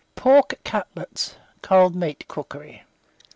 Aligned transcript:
PORK 0.15 0.55
CUTLETS 0.63 1.35
(Cold 1.61 1.95
Meat 1.95 2.27
Cookery). 2.27 2.85